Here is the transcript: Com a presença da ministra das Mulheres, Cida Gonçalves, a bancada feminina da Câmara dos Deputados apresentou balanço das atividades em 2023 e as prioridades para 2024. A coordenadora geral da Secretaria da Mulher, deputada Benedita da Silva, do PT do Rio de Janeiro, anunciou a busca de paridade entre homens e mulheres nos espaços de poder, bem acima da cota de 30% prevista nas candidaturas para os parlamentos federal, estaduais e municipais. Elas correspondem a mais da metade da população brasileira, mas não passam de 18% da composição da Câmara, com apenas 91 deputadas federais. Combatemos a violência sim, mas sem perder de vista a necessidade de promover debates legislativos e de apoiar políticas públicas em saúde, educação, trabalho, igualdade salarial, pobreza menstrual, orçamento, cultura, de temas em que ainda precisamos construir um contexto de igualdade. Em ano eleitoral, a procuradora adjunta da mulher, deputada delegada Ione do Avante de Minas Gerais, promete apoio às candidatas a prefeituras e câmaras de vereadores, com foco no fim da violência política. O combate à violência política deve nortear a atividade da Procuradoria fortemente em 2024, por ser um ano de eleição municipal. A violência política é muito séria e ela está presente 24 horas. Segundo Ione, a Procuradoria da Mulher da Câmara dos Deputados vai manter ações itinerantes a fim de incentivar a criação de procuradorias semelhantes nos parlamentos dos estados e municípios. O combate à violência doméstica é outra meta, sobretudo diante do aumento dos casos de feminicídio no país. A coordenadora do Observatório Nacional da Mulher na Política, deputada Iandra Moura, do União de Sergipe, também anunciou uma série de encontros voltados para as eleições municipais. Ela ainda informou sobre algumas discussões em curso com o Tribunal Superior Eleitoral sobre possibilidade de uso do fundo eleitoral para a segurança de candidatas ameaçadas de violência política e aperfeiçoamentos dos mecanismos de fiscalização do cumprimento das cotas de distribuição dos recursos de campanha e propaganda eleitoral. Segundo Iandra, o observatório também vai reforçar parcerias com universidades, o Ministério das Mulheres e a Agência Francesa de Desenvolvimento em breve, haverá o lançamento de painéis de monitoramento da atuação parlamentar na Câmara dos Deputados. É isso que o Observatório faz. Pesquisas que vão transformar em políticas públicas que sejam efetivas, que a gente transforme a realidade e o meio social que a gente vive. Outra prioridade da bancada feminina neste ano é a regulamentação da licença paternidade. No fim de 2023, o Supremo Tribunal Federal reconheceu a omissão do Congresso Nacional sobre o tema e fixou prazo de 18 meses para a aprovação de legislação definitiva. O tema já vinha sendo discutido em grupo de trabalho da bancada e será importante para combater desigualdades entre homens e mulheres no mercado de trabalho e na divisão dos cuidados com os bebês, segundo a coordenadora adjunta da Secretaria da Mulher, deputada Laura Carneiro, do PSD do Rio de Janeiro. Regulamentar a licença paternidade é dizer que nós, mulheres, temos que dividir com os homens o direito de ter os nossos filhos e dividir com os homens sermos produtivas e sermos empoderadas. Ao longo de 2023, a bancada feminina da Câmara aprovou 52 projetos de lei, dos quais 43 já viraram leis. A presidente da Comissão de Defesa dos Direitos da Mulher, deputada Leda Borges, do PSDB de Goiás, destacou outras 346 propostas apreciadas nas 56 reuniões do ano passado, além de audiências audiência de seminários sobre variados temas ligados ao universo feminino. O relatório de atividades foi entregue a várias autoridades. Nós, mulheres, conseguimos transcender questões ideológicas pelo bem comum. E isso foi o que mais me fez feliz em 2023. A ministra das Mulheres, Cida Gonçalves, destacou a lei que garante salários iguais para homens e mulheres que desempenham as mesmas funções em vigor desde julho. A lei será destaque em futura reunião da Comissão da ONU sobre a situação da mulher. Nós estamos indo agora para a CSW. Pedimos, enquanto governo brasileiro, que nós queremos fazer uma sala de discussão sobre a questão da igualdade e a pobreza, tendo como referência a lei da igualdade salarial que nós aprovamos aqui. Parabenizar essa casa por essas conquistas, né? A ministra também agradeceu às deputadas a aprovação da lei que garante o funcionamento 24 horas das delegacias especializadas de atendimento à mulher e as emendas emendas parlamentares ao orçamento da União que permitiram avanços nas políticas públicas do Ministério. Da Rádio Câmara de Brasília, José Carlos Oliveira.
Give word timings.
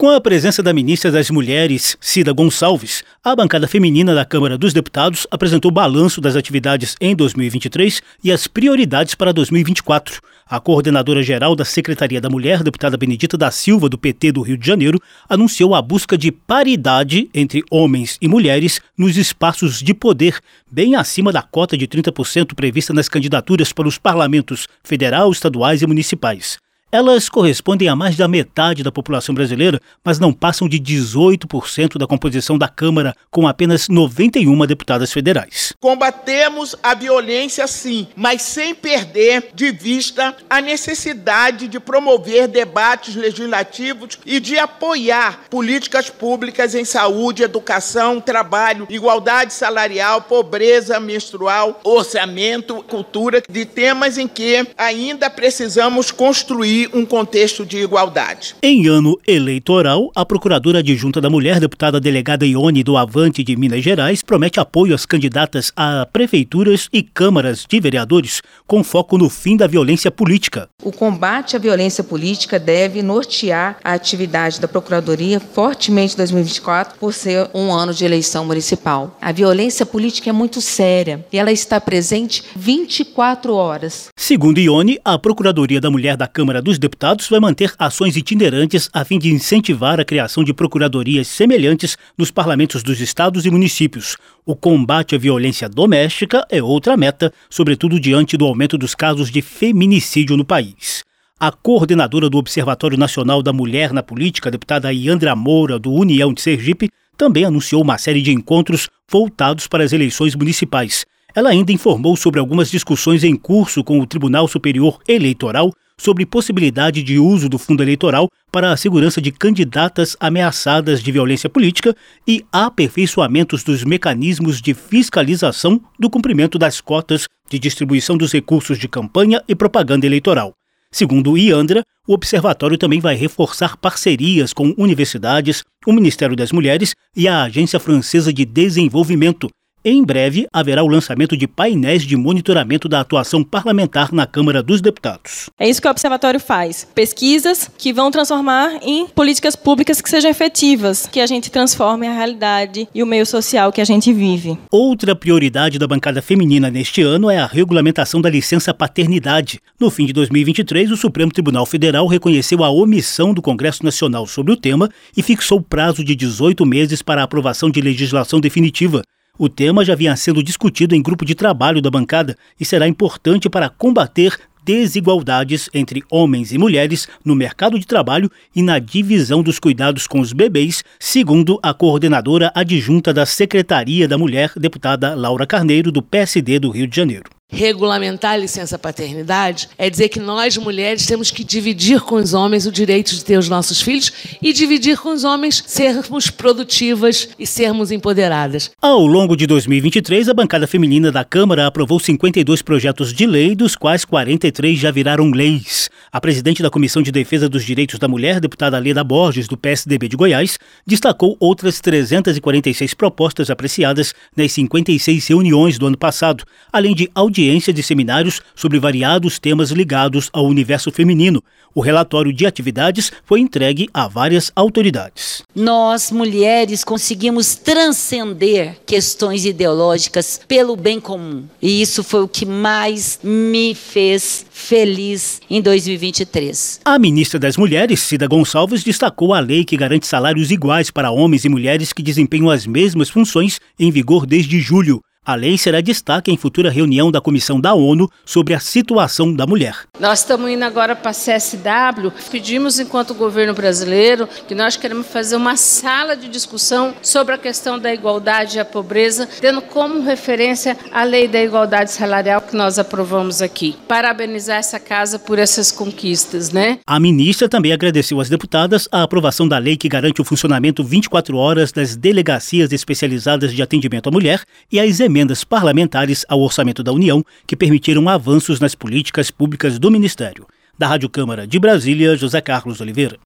Com 0.00 0.10
a 0.10 0.20
presença 0.20 0.62
da 0.62 0.72
ministra 0.72 1.10
das 1.10 1.28
Mulheres, 1.28 1.98
Cida 2.00 2.32
Gonçalves, 2.32 3.02
a 3.24 3.34
bancada 3.34 3.66
feminina 3.66 4.14
da 4.14 4.24
Câmara 4.24 4.56
dos 4.56 4.72
Deputados 4.72 5.26
apresentou 5.28 5.72
balanço 5.72 6.20
das 6.20 6.36
atividades 6.36 6.94
em 7.00 7.16
2023 7.16 8.00
e 8.22 8.30
as 8.30 8.46
prioridades 8.46 9.16
para 9.16 9.32
2024. 9.32 10.20
A 10.48 10.60
coordenadora 10.60 11.20
geral 11.20 11.56
da 11.56 11.64
Secretaria 11.64 12.20
da 12.20 12.30
Mulher, 12.30 12.62
deputada 12.62 12.96
Benedita 12.96 13.36
da 13.36 13.50
Silva, 13.50 13.88
do 13.88 13.98
PT 13.98 14.30
do 14.30 14.42
Rio 14.42 14.56
de 14.56 14.64
Janeiro, 14.64 15.02
anunciou 15.28 15.74
a 15.74 15.82
busca 15.82 16.16
de 16.16 16.30
paridade 16.30 17.28
entre 17.34 17.64
homens 17.68 18.18
e 18.22 18.28
mulheres 18.28 18.80
nos 18.96 19.16
espaços 19.16 19.82
de 19.82 19.92
poder, 19.92 20.38
bem 20.70 20.94
acima 20.94 21.32
da 21.32 21.42
cota 21.42 21.76
de 21.76 21.88
30% 21.88 22.54
prevista 22.54 22.94
nas 22.94 23.08
candidaturas 23.08 23.72
para 23.72 23.88
os 23.88 23.98
parlamentos 23.98 24.68
federal, 24.84 25.32
estaduais 25.32 25.82
e 25.82 25.88
municipais. 25.88 26.56
Elas 26.90 27.28
correspondem 27.28 27.86
a 27.86 27.94
mais 27.94 28.16
da 28.16 28.26
metade 28.26 28.82
da 28.82 28.90
população 28.90 29.34
brasileira, 29.34 29.78
mas 30.02 30.18
não 30.18 30.32
passam 30.32 30.66
de 30.66 30.80
18% 30.80 31.98
da 31.98 32.06
composição 32.06 32.56
da 32.56 32.66
Câmara, 32.66 33.14
com 33.30 33.46
apenas 33.46 33.88
91 33.90 34.66
deputadas 34.66 35.12
federais. 35.12 35.74
Combatemos 35.78 36.74
a 36.82 36.94
violência 36.94 37.66
sim, 37.66 38.08
mas 38.16 38.40
sem 38.40 38.74
perder 38.74 39.50
de 39.54 39.70
vista 39.70 40.34
a 40.48 40.62
necessidade 40.62 41.68
de 41.68 41.78
promover 41.78 42.48
debates 42.48 43.14
legislativos 43.14 44.18
e 44.24 44.40
de 44.40 44.58
apoiar 44.58 45.40
políticas 45.50 46.08
públicas 46.08 46.74
em 46.74 46.86
saúde, 46.86 47.42
educação, 47.42 48.18
trabalho, 48.18 48.86
igualdade 48.88 49.52
salarial, 49.52 50.22
pobreza 50.22 50.98
menstrual, 50.98 51.82
orçamento, 51.84 52.82
cultura, 52.84 53.42
de 53.46 53.66
temas 53.66 54.16
em 54.16 54.26
que 54.26 54.66
ainda 54.78 55.28
precisamos 55.28 56.10
construir 56.10 56.77
um 56.92 57.06
contexto 57.06 57.64
de 57.64 57.78
igualdade. 57.78 58.54
Em 58.62 58.86
ano 58.86 59.18
eleitoral, 59.26 60.10
a 60.14 60.24
procuradora 60.24 60.80
adjunta 60.80 61.20
da 61.20 61.30
mulher, 61.30 61.58
deputada 61.58 61.98
delegada 61.98 62.46
Ione 62.46 62.84
do 62.84 62.96
Avante 62.96 63.42
de 63.42 63.56
Minas 63.56 63.82
Gerais, 63.82 64.22
promete 64.22 64.60
apoio 64.60 64.94
às 64.94 65.06
candidatas 65.06 65.72
a 65.74 66.06
prefeituras 66.12 66.88
e 66.92 67.02
câmaras 67.02 67.64
de 67.68 67.80
vereadores, 67.80 68.42
com 68.66 68.84
foco 68.84 69.16
no 69.16 69.30
fim 69.30 69.56
da 69.56 69.66
violência 69.66 70.10
política. 70.10 70.68
O 70.82 70.92
combate 70.92 71.56
à 71.56 71.58
violência 71.58 72.04
política 72.04 72.58
deve 72.58 73.02
nortear 73.02 73.78
a 73.82 73.94
atividade 73.94 74.60
da 74.60 74.68
Procuradoria 74.68 75.40
fortemente 75.40 76.14
em 76.14 76.18
2024, 76.18 76.98
por 76.98 77.14
ser 77.14 77.48
um 77.54 77.72
ano 77.72 77.94
de 77.94 78.04
eleição 78.04 78.44
municipal. 78.44 79.16
A 79.20 79.32
violência 79.32 79.86
política 79.86 80.30
é 80.30 80.32
muito 80.32 80.60
séria 80.60 81.24
e 81.32 81.38
ela 81.38 81.50
está 81.50 81.80
presente 81.80 82.44
24 82.54 83.54
horas. 83.54 84.08
Segundo 84.16 84.58
Ione, 84.58 84.98
a 85.04 85.18
Procuradoria 85.18 85.80
da 85.80 85.90
Mulher 85.90 86.16
da 86.16 86.26
Câmara 86.26 86.60
dos 86.68 86.78
Deputados 86.78 87.26
vai 87.30 87.40
manter 87.40 87.72
ações 87.78 88.14
itinerantes 88.14 88.90
a 88.92 89.02
fim 89.02 89.18
de 89.18 89.32
incentivar 89.32 89.98
a 89.98 90.04
criação 90.04 90.44
de 90.44 90.52
procuradorias 90.52 91.26
semelhantes 91.26 91.96
nos 92.16 92.30
parlamentos 92.30 92.82
dos 92.82 93.00
estados 93.00 93.46
e 93.46 93.50
municípios. 93.50 94.18
O 94.44 94.54
combate 94.54 95.14
à 95.14 95.18
violência 95.18 95.66
doméstica 95.66 96.46
é 96.50 96.62
outra 96.62 96.94
meta, 96.94 97.32
sobretudo 97.48 97.98
diante 97.98 98.36
do 98.36 98.44
aumento 98.44 98.76
dos 98.76 98.94
casos 98.94 99.30
de 99.30 99.40
feminicídio 99.40 100.36
no 100.36 100.44
país. 100.44 101.04
A 101.40 101.50
coordenadora 101.50 102.28
do 102.28 102.36
Observatório 102.36 102.98
Nacional 102.98 103.42
da 103.42 103.52
Mulher 103.52 103.94
na 103.94 104.02
Política, 104.02 104.50
deputada 104.50 104.92
Iandra 104.92 105.34
Moura, 105.34 105.78
do 105.78 105.90
União 105.90 106.34
de 106.34 106.42
Sergipe, 106.42 106.90
também 107.16 107.46
anunciou 107.46 107.80
uma 107.80 107.96
série 107.96 108.20
de 108.20 108.30
encontros 108.30 108.90
voltados 109.10 109.66
para 109.66 109.84
as 109.84 109.94
eleições 109.94 110.34
municipais. 110.34 111.06
Ela 111.34 111.48
ainda 111.48 111.72
informou 111.72 112.14
sobre 112.14 112.38
algumas 112.38 112.70
discussões 112.70 113.24
em 113.24 113.36
curso 113.36 113.82
com 113.82 113.98
o 114.00 114.06
Tribunal 114.06 114.46
Superior 114.46 114.98
Eleitoral 115.08 115.72
sobre 115.98 116.24
possibilidade 116.24 117.02
de 117.02 117.18
uso 117.18 117.48
do 117.48 117.58
fundo 117.58 117.82
eleitoral 117.82 118.28
para 118.50 118.72
a 118.72 118.76
segurança 118.76 119.20
de 119.20 119.32
candidatas 119.32 120.16
ameaçadas 120.20 121.02
de 121.02 121.12
violência 121.12 121.50
política 121.50 121.94
e 122.26 122.44
aperfeiçoamentos 122.52 123.62
dos 123.62 123.84
mecanismos 123.84 124.62
de 124.62 124.72
fiscalização 124.72 125.80
do 125.98 126.08
cumprimento 126.08 126.58
das 126.58 126.80
cotas 126.80 127.26
de 127.50 127.58
distribuição 127.58 128.16
dos 128.16 128.32
recursos 128.32 128.78
de 128.78 128.88
campanha 128.88 129.42
e 129.48 129.54
propaganda 129.54 130.06
eleitoral. 130.06 130.54
Segundo 130.90 131.36
Iandra, 131.36 131.82
o 132.06 132.14
observatório 132.14 132.78
também 132.78 133.00
vai 133.00 133.14
reforçar 133.14 133.76
parcerias 133.76 134.54
com 134.54 134.72
universidades, 134.78 135.62
o 135.86 135.92
Ministério 135.92 136.34
das 136.34 136.52
Mulheres 136.52 136.94
e 137.14 137.28
a 137.28 137.42
Agência 137.42 137.78
Francesa 137.78 138.32
de 138.32 138.46
Desenvolvimento 138.46 139.50
em 139.84 140.04
breve, 140.04 140.46
haverá 140.52 140.82
o 140.82 140.88
lançamento 140.88 141.36
de 141.36 141.46
painéis 141.46 142.02
de 142.02 142.16
monitoramento 142.16 142.88
da 142.88 143.00
atuação 143.00 143.44
parlamentar 143.44 144.12
na 144.12 144.26
Câmara 144.26 144.62
dos 144.62 144.80
Deputados. 144.80 145.48
É 145.58 145.68
isso 145.68 145.80
que 145.80 145.86
o 145.86 145.90
Observatório 145.90 146.40
faz. 146.40 146.86
Pesquisas 146.94 147.70
que 147.78 147.92
vão 147.92 148.10
transformar 148.10 148.80
em 148.82 149.06
políticas 149.06 149.54
públicas 149.54 150.00
que 150.00 150.10
sejam 150.10 150.30
efetivas, 150.30 151.06
que 151.06 151.20
a 151.20 151.26
gente 151.26 151.50
transforme 151.50 152.06
a 152.06 152.12
realidade 152.12 152.88
e 152.94 153.02
o 153.02 153.06
meio 153.06 153.24
social 153.24 153.72
que 153.72 153.80
a 153.80 153.84
gente 153.84 154.12
vive. 154.12 154.58
Outra 154.70 155.14
prioridade 155.14 155.78
da 155.78 155.86
bancada 155.86 156.20
feminina 156.20 156.70
neste 156.70 157.02
ano 157.02 157.30
é 157.30 157.38
a 157.38 157.46
regulamentação 157.46 158.20
da 158.20 158.28
licença 158.28 158.74
paternidade. 158.74 159.60
No 159.78 159.90
fim 159.90 160.06
de 160.06 160.12
2023, 160.12 160.90
o 160.90 160.96
Supremo 160.96 161.32
Tribunal 161.32 161.64
Federal 161.64 162.06
reconheceu 162.06 162.64
a 162.64 162.70
omissão 162.70 163.32
do 163.32 163.40
Congresso 163.40 163.84
Nacional 163.84 164.26
sobre 164.26 164.52
o 164.52 164.56
tema 164.56 164.90
e 165.16 165.22
fixou 165.22 165.60
prazo 165.60 166.02
de 166.02 166.14
18 166.14 166.66
meses 166.66 167.00
para 167.00 167.20
a 167.20 167.24
aprovação 167.24 167.70
de 167.70 167.80
legislação 167.80 168.40
definitiva. 168.40 169.02
O 169.38 169.48
tema 169.48 169.84
já 169.84 169.94
vinha 169.94 170.16
sendo 170.16 170.42
discutido 170.42 170.96
em 170.96 171.02
grupo 171.02 171.24
de 171.24 171.32
trabalho 171.32 171.80
da 171.80 171.88
bancada 171.88 172.36
e 172.58 172.64
será 172.64 172.88
importante 172.88 173.48
para 173.48 173.68
combater 173.68 174.36
desigualdades 174.64 175.70
entre 175.72 176.02
homens 176.10 176.52
e 176.52 176.58
mulheres 176.58 177.08
no 177.24 177.36
mercado 177.36 177.78
de 177.78 177.86
trabalho 177.86 178.28
e 178.54 178.62
na 178.62 178.80
divisão 178.80 179.40
dos 179.40 179.60
cuidados 179.60 180.08
com 180.08 180.18
os 180.18 180.32
bebês, 180.32 180.82
segundo 180.98 181.58
a 181.62 181.72
coordenadora 181.72 182.50
adjunta 182.52 183.14
da 183.14 183.24
Secretaria 183.24 184.08
da 184.08 184.18
Mulher, 184.18 184.50
deputada 184.56 185.14
Laura 185.14 185.46
Carneiro, 185.46 185.92
do 185.92 186.02
PSD 186.02 186.58
do 186.58 186.70
Rio 186.70 186.88
de 186.88 186.96
Janeiro. 186.96 187.37
Regulamentar 187.50 188.32
a 188.32 188.36
licença 188.36 188.78
paternidade 188.78 189.70
é 189.78 189.88
dizer 189.88 190.10
que 190.10 190.20
nós, 190.20 190.58
mulheres, 190.58 191.06
temos 191.06 191.30
que 191.30 191.42
dividir 191.42 192.02
com 192.02 192.16
os 192.16 192.34
homens 192.34 192.66
o 192.66 192.70
direito 192.70 193.14
de 193.14 193.24
ter 193.24 193.38
os 193.38 193.48
nossos 193.48 193.80
filhos 193.80 194.12
e 194.42 194.52
dividir 194.52 194.98
com 194.98 195.08
os 195.08 195.24
homens 195.24 195.64
sermos 195.66 196.28
produtivas 196.28 197.30
e 197.38 197.46
sermos 197.46 197.90
empoderadas. 197.90 198.70
Ao 198.82 199.00
longo 199.00 199.34
de 199.34 199.46
2023, 199.46 200.28
a 200.28 200.34
bancada 200.34 200.66
feminina 200.66 201.10
da 201.10 201.24
Câmara 201.24 201.66
aprovou 201.66 201.98
52 201.98 202.60
projetos 202.60 203.14
de 203.14 203.26
lei, 203.26 203.54
dos 203.54 203.74
quais 203.74 204.04
43 204.04 204.78
já 204.78 204.90
viraram 204.90 205.30
leis. 205.30 205.88
A 206.12 206.20
presidente 206.20 206.62
da 206.62 206.70
Comissão 206.70 207.02
de 207.02 207.12
Defesa 207.12 207.48
dos 207.48 207.64
Direitos 207.64 207.98
da 207.98 208.08
Mulher, 208.08 208.40
deputada 208.40 208.78
Leda 208.78 209.04
Borges, 209.04 209.46
do 209.48 209.56
PSDB 209.56 210.08
de 210.08 210.16
Goiás, 210.16 210.58
destacou 210.86 211.36
outras 211.38 211.80
346 211.80 212.94
propostas 212.94 213.50
apreciadas 213.50 214.14
nas 214.36 214.52
56 214.52 215.26
reuniões 215.28 215.78
do 215.78 215.86
ano 215.86 215.98
passado, 215.98 216.44
além 216.72 216.94
de 216.94 217.10
audiências 217.14 217.58
audiência 217.58 217.72
de 217.72 217.82
seminários 217.82 218.40
sobre 218.54 218.78
variados 218.78 219.38
temas 219.38 219.70
ligados 219.70 220.28
ao 220.32 220.46
universo 220.46 220.90
feminino. 220.90 221.42
O 221.74 221.80
relatório 221.80 222.32
de 222.32 222.46
atividades 222.46 223.12
foi 223.24 223.40
entregue 223.40 223.88
a 223.92 224.08
várias 224.08 224.50
autoridades. 224.56 225.42
Nós, 225.54 226.10
mulheres, 226.10 226.82
conseguimos 226.82 227.54
transcender 227.54 228.78
questões 228.84 229.44
ideológicas 229.44 230.40
pelo 230.48 230.74
bem 230.74 230.98
comum. 230.98 231.44
E 231.60 231.80
isso 231.80 232.02
foi 232.02 232.22
o 232.22 232.28
que 232.28 232.44
mais 232.44 233.20
me 233.22 233.74
fez 233.74 234.46
feliz 234.58 235.40
em 235.48 235.62
2023. 235.62 236.80
A 236.84 236.98
ministra 236.98 237.38
das 237.38 237.56
Mulheres, 237.56 238.00
Cida 238.00 238.26
Gonçalves, 238.26 238.82
destacou 238.82 239.32
a 239.32 239.40
lei 239.40 239.64
que 239.64 239.76
garante 239.76 240.06
salários 240.06 240.50
iguais 240.50 240.90
para 240.90 241.12
homens 241.12 241.44
e 241.44 241.48
mulheres 241.48 241.92
que 241.92 242.02
desempenham 242.02 242.50
as 242.50 242.66
mesmas 242.66 243.08
funções 243.08 243.60
em 243.78 243.90
vigor 243.90 244.26
desde 244.26 244.60
julho. 244.60 245.00
A 245.28 245.34
lei 245.34 245.58
será 245.58 245.82
destaque 245.82 246.30
em 246.30 246.38
futura 246.38 246.70
reunião 246.70 247.10
da 247.10 247.20
Comissão 247.20 247.60
da 247.60 247.74
ONU 247.74 248.10
sobre 248.24 248.54
a 248.54 248.58
situação 248.60 249.34
da 249.34 249.46
mulher. 249.46 249.76
Nós 250.00 250.20
estamos 250.20 250.50
indo 250.50 250.64
agora 250.64 250.96
para 250.96 251.10
a 251.10 251.12
CSW. 251.12 252.10
Pedimos, 252.30 252.80
enquanto 252.80 253.12
governo 253.12 253.52
brasileiro, 253.52 254.26
que 254.46 254.54
nós 254.54 254.78
queremos 254.78 255.06
fazer 255.06 255.36
uma 255.36 255.54
sala 255.54 256.16
de 256.16 256.30
discussão 256.30 256.94
sobre 257.02 257.34
a 257.34 257.38
questão 257.38 257.78
da 257.78 257.92
igualdade 257.92 258.56
e 258.56 258.60
a 258.60 258.64
pobreza, 258.64 259.28
tendo 259.38 259.60
como 259.60 260.02
referência 260.02 260.78
a 260.90 261.04
lei 261.04 261.28
da 261.28 261.42
igualdade 261.42 261.90
salarial 261.90 262.40
que 262.40 262.56
nós 262.56 262.78
aprovamos 262.78 263.42
aqui. 263.42 263.76
Parabenizar 263.86 264.56
essa 264.56 264.80
casa 264.80 265.18
por 265.18 265.38
essas 265.38 265.70
conquistas, 265.70 266.52
né? 266.52 266.78
A 266.86 266.98
ministra 266.98 267.50
também 267.50 267.72
agradeceu 267.72 268.18
às 268.18 268.30
deputadas 268.30 268.88
a 268.90 269.02
aprovação 269.02 269.46
da 269.46 269.58
lei 269.58 269.76
que 269.76 269.90
garante 269.90 270.22
o 270.22 270.24
funcionamento 270.24 270.82
24 270.82 271.36
horas 271.36 271.70
das 271.70 271.96
delegacias 271.96 272.72
especializadas 272.72 273.52
de 273.52 273.60
atendimento 273.60 274.08
à 274.08 274.10
mulher 274.10 274.42
e 274.72 274.80
as 274.80 274.98
emendas 275.00 275.17
emendas 275.18 275.42
parlamentares 275.42 276.24
ao 276.28 276.40
orçamento 276.40 276.80
da 276.80 276.92
União 276.92 277.24
que 277.44 277.56
permitiram 277.56 278.08
avanços 278.08 278.60
nas 278.60 278.76
políticas 278.76 279.32
públicas 279.32 279.76
do 279.76 279.90
Ministério. 279.90 280.46
Da 280.78 280.86
Rádio 280.86 281.08
Câmara 281.08 281.44
de 281.44 281.58
Brasília, 281.58 282.16
José 282.16 282.40
Carlos 282.40 282.80
Oliveira. 282.80 283.16